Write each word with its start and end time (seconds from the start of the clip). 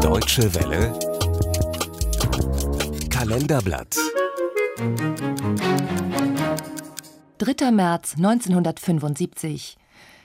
Deutsche 0.00 0.54
Welle 0.54 0.98
Kalenderblatt 3.08 3.96
3. 7.38 7.70
März 7.70 8.14
1975 8.16 9.76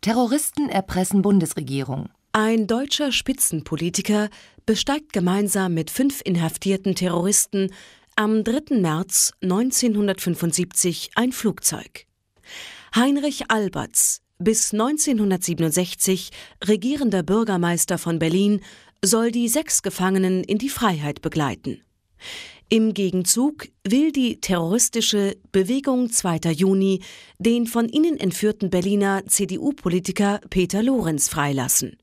Terroristen 0.00 0.68
erpressen 0.68 1.22
Bundesregierung. 1.22 2.08
Ein 2.32 2.66
deutscher 2.66 3.12
Spitzenpolitiker 3.12 4.30
besteigt 4.66 5.12
gemeinsam 5.12 5.74
mit 5.74 5.90
fünf 5.90 6.20
inhaftierten 6.24 6.94
Terroristen 6.94 7.70
am 8.16 8.44
3. 8.44 8.76
März 8.80 9.32
1975 9.42 11.10
ein 11.14 11.32
Flugzeug. 11.32 12.06
Heinrich 12.94 13.50
Alberts, 13.50 14.22
bis 14.42 14.72
1967 14.72 16.30
regierender 16.66 17.22
Bürgermeister 17.22 17.98
von 17.98 18.18
Berlin, 18.18 18.60
soll 19.04 19.30
die 19.30 19.48
sechs 19.48 19.82
Gefangenen 19.82 20.44
in 20.44 20.58
die 20.58 20.68
Freiheit 20.68 21.22
begleiten. 21.22 21.82
Im 22.68 22.94
Gegenzug 22.94 23.68
will 23.86 24.12
die 24.12 24.40
terroristische 24.40 25.36
Bewegung 25.50 26.10
2. 26.10 26.52
Juni 26.52 27.02
den 27.38 27.66
von 27.66 27.88
ihnen 27.88 28.16
entführten 28.18 28.70
Berliner 28.70 29.26
CDU-Politiker 29.26 30.40
Peter 30.48 30.82
Lorenz 30.82 31.28
freilassen. 31.28 31.98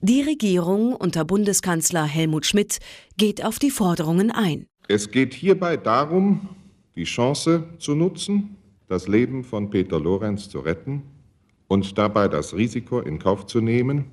Die 0.00 0.22
Regierung 0.22 0.94
unter 0.94 1.24
Bundeskanzler 1.24 2.04
Helmut 2.04 2.46
Schmidt 2.46 2.78
geht 3.16 3.44
auf 3.44 3.58
die 3.58 3.70
Forderungen 3.70 4.30
ein. 4.30 4.66
Es 4.88 5.10
geht 5.10 5.34
hierbei 5.34 5.76
darum, 5.76 6.48
die 6.96 7.04
Chance 7.04 7.64
zu 7.78 7.94
nutzen, 7.94 8.56
das 8.88 9.06
Leben 9.06 9.44
von 9.44 9.70
Peter 9.70 10.00
Lorenz 10.00 10.48
zu 10.48 10.60
retten 10.60 11.02
und 11.68 11.98
dabei 11.98 12.28
das 12.28 12.54
Risiko 12.54 13.00
in 13.00 13.18
Kauf 13.18 13.46
zu 13.46 13.60
nehmen, 13.60 14.06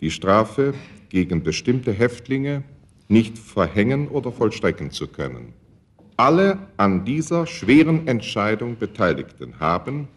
die 0.00 0.10
Strafe 0.10 0.74
gegen 1.08 1.42
bestimmte 1.42 1.92
Häftlinge 1.92 2.62
nicht 3.08 3.38
verhängen 3.38 4.08
oder 4.08 4.32
vollstrecken 4.32 4.90
zu 4.90 5.06
können. 5.08 5.52
Alle 6.16 6.58
an 6.76 7.04
dieser 7.04 7.46
schweren 7.46 8.06
Entscheidung 8.06 8.76
Beteiligten 8.78 9.58
haben 9.60 10.08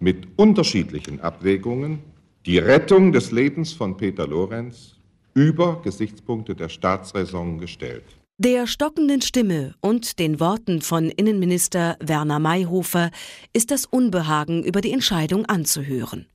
mit 0.00 0.28
unterschiedlichen 0.36 1.20
Abwägungen 1.20 2.00
die 2.46 2.58
Rettung 2.58 3.12
des 3.12 3.32
Lebens 3.32 3.72
von 3.72 3.96
Peter 3.96 4.26
Lorenz 4.26 4.96
über 5.34 5.80
Gesichtspunkte 5.82 6.54
der 6.54 6.68
Staatsräson 6.68 7.58
gestellt. 7.58 8.04
Der 8.40 8.68
stockenden 8.68 9.20
Stimme 9.20 9.74
und 9.80 10.20
den 10.20 10.38
Worten 10.38 10.80
von 10.80 11.10
Innenminister 11.10 11.96
Werner 11.98 12.38
Mayhofer 12.38 13.10
ist 13.52 13.72
das 13.72 13.84
Unbehagen 13.84 14.62
über 14.62 14.80
die 14.80 14.92
Entscheidung 14.92 15.44
anzuhören. 15.46 16.28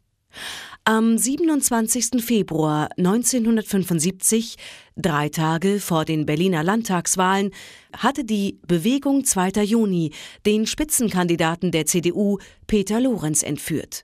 Am 0.83 1.17
27. 1.17 2.21
Februar 2.21 2.89
1975, 2.97 4.57
drei 4.97 5.29
Tage 5.29 5.79
vor 5.79 6.03
den 6.03 6.25
Berliner 6.25 6.61
Landtagswahlen, 6.61 7.51
hatte 7.95 8.25
die 8.25 8.59
Bewegung 8.67 9.23
2. 9.23 9.63
Juni 9.63 10.11
den 10.45 10.67
Spitzenkandidaten 10.67 11.71
der 11.71 11.85
CDU 11.85 12.37
Peter 12.67 12.99
Lorenz 12.99 13.43
entführt. 13.43 14.03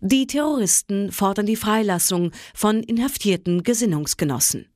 Die 0.00 0.28
Terroristen 0.28 1.10
fordern 1.10 1.46
die 1.46 1.56
Freilassung 1.56 2.30
von 2.54 2.84
inhaftierten 2.84 3.64
Gesinnungsgenossen. 3.64 4.68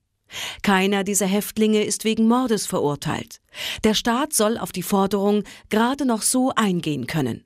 Keiner 0.63 1.05
dieser 1.05 1.27
Häftlinge 1.27 1.85
ist 1.85 2.05
wegen 2.05 2.29
Mordes 2.29 2.67
verurteilt. 2.67 3.41
Der 3.85 3.95
Staat 3.95 4.33
soll 4.33 4.59
auf 4.59 4.73
die 4.73 4.83
Forderung 4.83 5.45
gerade 5.71 6.05
noch 6.05 6.23
so 6.23 6.53
eingehen 6.55 7.07
können. 7.07 7.45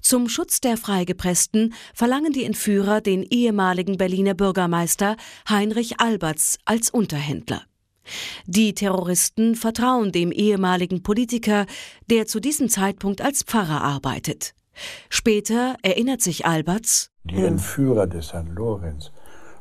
Zum 0.00 0.28
Schutz 0.28 0.60
der 0.60 0.76
Freigepressten 0.76 1.74
verlangen 1.94 2.32
die 2.32 2.44
Entführer 2.44 3.00
den 3.00 3.22
ehemaligen 3.22 3.98
Berliner 3.98 4.34
Bürgermeister 4.34 5.16
Heinrich 5.48 6.00
Alberts 6.00 6.58
als 6.64 6.90
Unterhändler. 6.90 7.62
Die 8.46 8.74
Terroristen 8.74 9.54
vertrauen 9.54 10.12
dem 10.12 10.32
ehemaligen 10.32 11.02
Politiker, 11.02 11.66
der 12.08 12.26
zu 12.26 12.40
diesem 12.40 12.70
Zeitpunkt 12.70 13.20
als 13.20 13.42
Pfarrer 13.42 13.82
arbeitet. 13.82 14.54
Später 15.10 15.76
erinnert 15.82 16.22
sich 16.22 16.46
Alberts, 16.46 17.10
die 17.24 17.42
Entführer 17.42 18.06
des 18.06 18.32
Herrn 18.32 18.54
Lorenz 18.54 19.10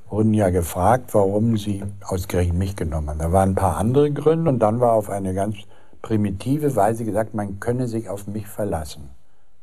wurden 0.10 0.34
ja 0.34 0.50
gefragt, 0.50 1.14
warum 1.14 1.58
sie 1.58 1.84
ausgerechnet 2.04 2.58
mich 2.58 2.76
genommen 2.76 3.10
haben. 3.10 3.20
Da 3.20 3.32
waren 3.32 3.50
ein 3.52 3.56
paar 3.56 3.78
andere 3.78 4.12
Gründe 4.12 4.50
und 4.50 4.60
dann 4.60 4.80
war 4.80 4.94
auf 4.94 5.10
eine 5.10 5.34
ganz 5.34 5.56
primitive 6.02 6.76
Weise 6.76 7.06
gesagt, 7.06 7.34
man 7.34 7.60
könne 7.60 7.88
sich 7.88 8.10
auf 8.10 8.28
mich 8.28 8.48
verlassen. 8.48 9.10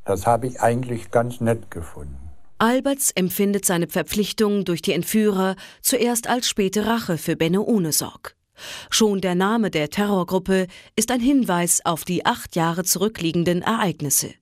Das 0.04 0.26
habe 0.26 0.46
ich 0.46 0.60
eigentlich 0.60 1.10
ganz 1.10 1.40
nett 1.40 1.70
gefunden. 1.70 2.16
Alberts 2.58 3.10
empfindet 3.10 3.64
seine 3.64 3.88
Verpflichtung 3.88 4.64
durch 4.64 4.82
die 4.82 4.92
Entführer 4.92 5.56
zuerst 5.82 6.28
als 6.28 6.48
späte 6.48 6.86
Rache 6.86 7.18
für 7.18 7.36
Benno 7.36 7.62
Ohnesorg. 7.62 8.36
Schon 8.90 9.20
der 9.20 9.34
Name 9.34 9.70
der 9.70 9.90
Terrorgruppe 9.90 10.68
ist 10.94 11.10
ein 11.10 11.20
Hinweis 11.20 11.80
auf 11.84 12.04
die 12.04 12.24
acht 12.24 12.54
Jahre 12.54 12.84
zurückliegenden 12.84 13.62
Ereignisse. 13.62 14.34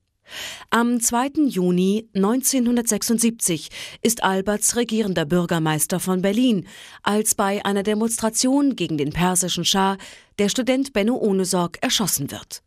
Am 0.71 1.01
2. 1.01 1.49
Juni 1.49 2.09
1976 2.15 3.69
ist 4.01 4.23
Alberts 4.23 4.75
regierender 4.75 5.27
Bürgermeister 5.27 6.01
von 6.01 6.23
Berlin, 6.23 6.67
als 7.03 7.35
bei 7.35 7.65
einer 7.65 7.83
Demonstration 7.83 8.75
gegen 8.75 8.97
den 8.97 9.13
persischen 9.13 9.67
Schah 9.67 9.99
der 10.39 10.49
Student 10.49 10.95
Benno 10.95 11.17
Ohnesorg 11.17 11.79
erschossen 11.83 12.31
wird. 12.31 12.63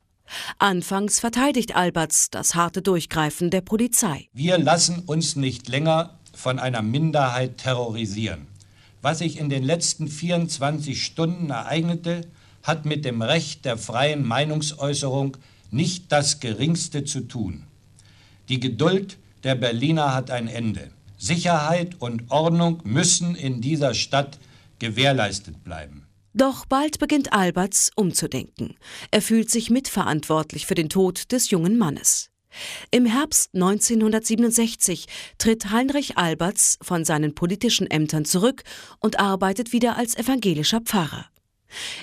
Anfangs 0.59 1.19
verteidigt 1.19 1.75
Alberts 1.75 2.29
das 2.29 2.53
harte 2.53 2.81
Durchgreifen 2.81 3.49
der 3.49 3.61
Polizei. 3.61 4.27
Wir 4.33 4.57
lassen 4.57 4.99
uns 5.05 5.35
nicht 5.35 5.67
länger 5.67 6.19
von 6.33 6.59
einer 6.59 6.81
Minderheit 6.81 7.57
terrorisieren. 7.57 8.47
Was 9.01 9.19
sich 9.19 9.39
in 9.39 9.49
den 9.49 9.63
letzten 9.63 10.07
24 10.07 11.03
Stunden 11.03 11.49
ereignete, 11.49 12.21
hat 12.63 12.85
mit 12.85 13.05
dem 13.05 13.21
Recht 13.21 13.65
der 13.65 13.77
freien 13.77 14.27
Meinungsäußerung 14.27 15.38
nicht 15.71 16.11
das 16.11 16.39
Geringste 16.39 17.03
zu 17.03 17.21
tun. 17.21 17.63
Die 18.49 18.59
Geduld 18.59 19.17
der 19.43 19.55
Berliner 19.55 20.13
hat 20.13 20.31
ein 20.31 20.47
Ende. 20.47 20.91
Sicherheit 21.17 21.95
und 21.99 22.29
Ordnung 22.29 22.81
müssen 22.83 23.35
in 23.35 23.61
dieser 23.61 23.93
Stadt 23.93 24.37
gewährleistet 24.79 25.63
bleiben. 25.63 26.05
Doch 26.33 26.65
bald 26.65 26.99
beginnt 26.99 27.31
Alberts 27.31 27.91
umzudenken. 27.95 28.75
Er 29.11 29.21
fühlt 29.21 29.49
sich 29.49 29.69
mitverantwortlich 29.69 30.65
für 30.65 30.75
den 30.75 30.89
Tod 30.89 31.31
des 31.31 31.49
jungen 31.49 31.77
Mannes. 31.77 32.29
Im 32.91 33.05
Herbst 33.05 33.53
1967 33.53 35.07
tritt 35.37 35.71
Heinrich 35.71 36.17
Alberts 36.17 36.77
von 36.81 37.05
seinen 37.05 37.35
politischen 37.35 37.89
Ämtern 37.89 38.25
zurück 38.25 38.63
und 38.99 39.19
arbeitet 39.19 39.73
wieder 39.73 39.97
als 39.97 40.15
evangelischer 40.15 40.81
Pfarrer. 40.81 41.25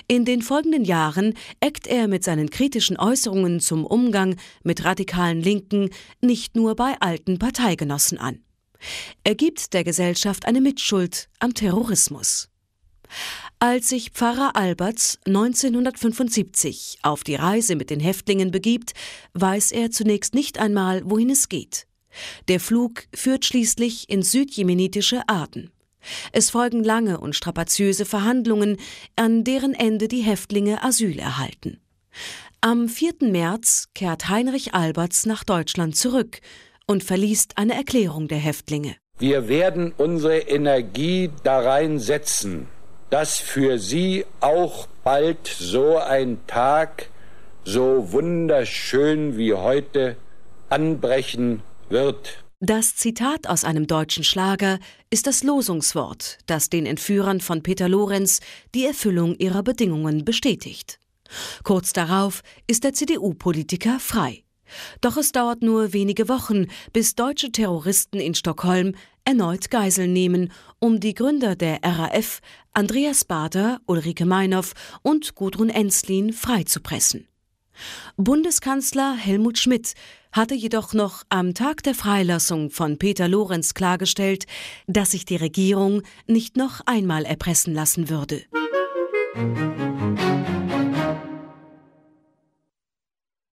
In 0.07 0.25
den 0.25 0.41
folgenden 0.41 0.85
Jahren 0.85 1.33
eckt 1.59 1.87
er 1.87 2.07
mit 2.07 2.23
seinen 2.23 2.49
kritischen 2.49 2.97
Äußerungen 2.97 3.59
zum 3.59 3.85
Umgang 3.85 4.35
mit 4.63 4.83
radikalen 4.83 5.41
Linken 5.41 5.89
nicht 6.21 6.55
nur 6.55 6.75
bei 6.75 6.95
alten 6.99 7.39
Parteigenossen 7.39 8.17
an. 8.17 8.43
Er 9.23 9.35
gibt 9.35 9.73
der 9.73 9.83
Gesellschaft 9.83 10.45
eine 10.45 10.61
Mitschuld 10.61 11.29
am 11.39 11.53
Terrorismus. 11.53 12.49
Als 13.59 13.89
sich 13.89 14.09
Pfarrer 14.09 14.55
Alberts 14.55 15.19
1975 15.25 16.99
auf 17.01 17.23
die 17.23 17.35
Reise 17.35 17.75
mit 17.75 17.89
den 17.89 17.99
Häftlingen 17.99 18.51
begibt, 18.51 18.93
weiß 19.33 19.71
er 19.71 19.91
zunächst 19.91 20.33
nicht 20.33 20.57
einmal, 20.59 21.01
wohin 21.05 21.29
es 21.29 21.47
geht. 21.47 21.87
Der 22.47 22.59
Flug 22.59 23.05
führt 23.13 23.45
schließlich 23.45 24.09
ins 24.09 24.31
südjemenitische 24.31 25.21
Aden. 25.27 25.71
Es 26.31 26.49
folgen 26.49 26.83
lange 26.83 27.19
und 27.19 27.35
strapaziöse 27.35 28.05
Verhandlungen, 28.05 28.77
an 29.15 29.43
deren 29.43 29.73
Ende 29.73 30.07
die 30.07 30.21
Häftlinge 30.21 30.83
Asyl 30.83 31.19
erhalten. 31.19 31.79
Am 32.61 32.87
4. 32.87 33.15
März 33.21 33.89
kehrt 33.93 34.29
Heinrich 34.29 34.73
Alberts 34.73 35.25
nach 35.25 35.43
Deutschland 35.43 35.95
zurück 35.97 36.39
und 36.87 37.03
verliest 37.03 37.57
eine 37.57 37.73
Erklärung 37.73 38.27
der 38.27 38.37
Häftlinge. 38.37 38.95
Wir 39.19 39.47
werden 39.47 39.93
unsere 39.97 40.37
Energie 40.39 41.29
darein 41.43 41.99
setzen, 41.99 42.67
dass 43.09 43.37
für 43.37 43.77
Sie 43.77 44.25
auch 44.39 44.87
bald 45.03 45.47
so 45.47 45.97
ein 45.97 46.39
Tag, 46.47 47.09
so 47.63 48.11
wunderschön 48.11 49.37
wie 49.37 49.53
heute, 49.53 50.15
anbrechen 50.69 51.61
wird. 51.89 52.42
Das 52.65 52.95
Zitat 52.95 53.49
aus 53.49 53.65
einem 53.65 53.87
deutschen 53.87 54.23
Schlager 54.23 54.79
ist 55.09 55.27
das 55.27 55.43
Losungswort, 55.43 56.37
das 56.45 56.69
den 56.69 56.85
Entführern 56.85 57.41
von 57.41 57.61
Peter 57.61 57.89
Lorenz 57.89 58.39
die 58.73 58.85
Erfüllung 58.85 59.35
ihrer 59.35 59.63
Bedingungen 59.63 60.23
bestätigt. 60.23 60.97
Kurz 61.65 61.91
darauf 61.91 62.41
ist 62.65 62.85
der 62.85 62.93
CDU-Politiker 62.93 63.99
frei. 63.99 64.45
Doch 65.01 65.17
es 65.17 65.33
dauert 65.33 65.61
nur 65.61 65.91
wenige 65.91 66.29
Wochen, 66.29 66.67
bis 66.93 67.15
deutsche 67.15 67.51
Terroristen 67.51 68.21
in 68.21 68.33
Stockholm 68.33 68.95
erneut 69.25 69.69
Geiseln 69.69 70.13
nehmen, 70.13 70.49
um 70.79 71.01
die 71.01 71.15
Gründer 71.15 71.57
der 71.57 71.81
RAF, 71.83 72.39
Andreas 72.71 73.25
Bader, 73.25 73.81
Ulrike 73.87 74.25
Meinhoff 74.25 74.71
und 75.01 75.35
Gudrun 75.35 75.67
Enslin 75.67 76.31
freizupressen. 76.31 77.27
Bundeskanzler 78.15 79.15
Helmut 79.15 79.57
Schmidt 79.57 79.95
hatte 80.33 80.55
jedoch 80.55 80.93
noch 80.93 81.23
am 81.29 81.53
Tag 81.53 81.83
der 81.83 81.95
Freilassung 81.95 82.69
von 82.69 82.97
Peter 82.97 83.27
Lorenz 83.29 83.73
klargestellt, 83.73 84.45
dass 84.87 85.11
sich 85.11 85.23
die 85.23 85.37
Regierung 85.37 86.01
nicht 86.27 86.57
noch 86.57 86.81
einmal 86.85 87.23
erpressen 87.23 87.73
lassen 87.73 88.09
würde. 88.09 88.43
Musik 89.35 89.82